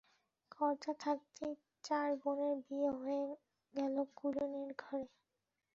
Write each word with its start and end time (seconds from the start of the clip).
কর্তা 0.51 0.91
থাকতেই 1.03 1.53
চার 1.83 2.09
বোনের 2.21 2.55
বিয়ে 2.65 2.91
হয়ে 2.99 3.25
গেল 3.73 3.95
কুলীনের 4.17 4.69
ঘরে। 4.77 5.07